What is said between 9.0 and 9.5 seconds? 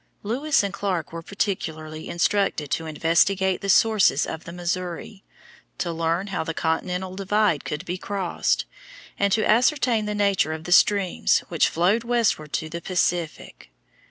and to